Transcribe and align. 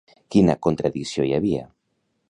Quina 0.35 0.55
contradicció 0.67 1.29
hi 1.29 1.39
havia? 1.39 1.67